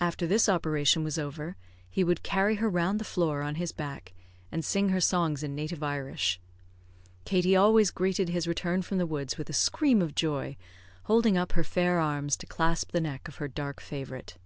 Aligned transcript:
After 0.00 0.26
this 0.26 0.48
operation 0.48 1.04
was 1.04 1.18
over, 1.18 1.54
he 1.90 2.02
would 2.02 2.22
carry 2.22 2.54
her 2.54 2.70
round 2.70 2.98
the 2.98 3.04
floor 3.04 3.42
on 3.42 3.56
his 3.56 3.72
back, 3.72 4.14
and 4.50 4.64
sing 4.64 4.88
her 4.88 5.02
songs 5.02 5.42
in 5.42 5.54
native 5.54 5.82
Irish. 5.82 6.40
Katie 7.26 7.54
always 7.54 7.90
greeted 7.90 8.30
his 8.30 8.46
return 8.48 8.80
from 8.80 8.96
the 8.96 9.04
woods 9.04 9.36
with 9.36 9.50
a 9.50 9.52
scream 9.52 10.00
of 10.00 10.14
joy, 10.14 10.56
holding 11.02 11.36
up 11.36 11.52
her 11.52 11.62
fair 11.62 11.98
arms 12.00 12.38
to 12.38 12.46
clasp 12.46 12.92
the 12.92 13.02
neck 13.02 13.28
of 13.28 13.36
her 13.36 13.48
dark 13.48 13.82
favourite. 13.82 14.38